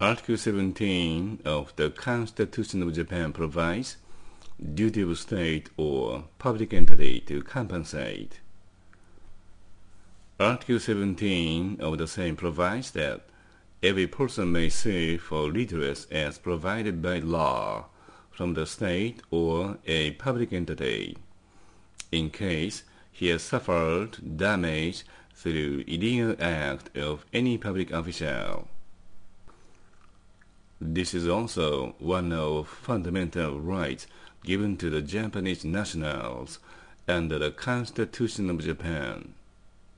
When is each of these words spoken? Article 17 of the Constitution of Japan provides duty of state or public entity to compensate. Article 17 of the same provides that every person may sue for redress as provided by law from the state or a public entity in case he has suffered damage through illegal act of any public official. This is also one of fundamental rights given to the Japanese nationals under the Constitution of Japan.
Article 0.00 0.36
17 0.36 1.40
of 1.44 1.74
the 1.74 1.90
Constitution 1.90 2.84
of 2.84 2.94
Japan 2.94 3.32
provides 3.32 3.96
duty 4.74 5.02
of 5.02 5.18
state 5.18 5.70
or 5.76 6.22
public 6.38 6.72
entity 6.72 7.18
to 7.22 7.42
compensate. 7.42 8.38
Article 10.38 10.78
17 10.78 11.78
of 11.80 11.98
the 11.98 12.06
same 12.06 12.36
provides 12.36 12.92
that 12.92 13.22
every 13.82 14.06
person 14.06 14.52
may 14.52 14.68
sue 14.68 15.18
for 15.18 15.50
redress 15.50 16.06
as 16.12 16.38
provided 16.38 17.02
by 17.02 17.18
law 17.18 17.86
from 18.30 18.54
the 18.54 18.66
state 18.66 19.20
or 19.32 19.78
a 19.84 20.12
public 20.12 20.52
entity 20.52 21.18
in 22.12 22.30
case 22.30 22.84
he 23.10 23.26
has 23.30 23.42
suffered 23.42 24.36
damage 24.36 25.02
through 25.34 25.82
illegal 25.88 26.36
act 26.38 26.96
of 26.96 27.24
any 27.32 27.58
public 27.58 27.90
official. 27.90 28.68
This 30.80 31.12
is 31.12 31.26
also 31.26 31.96
one 31.98 32.32
of 32.32 32.68
fundamental 32.68 33.60
rights 33.60 34.06
given 34.44 34.76
to 34.76 34.88
the 34.90 35.02
Japanese 35.02 35.64
nationals 35.64 36.60
under 37.08 37.38
the 37.38 37.50
Constitution 37.50 38.48
of 38.48 38.60
Japan. 38.60 39.34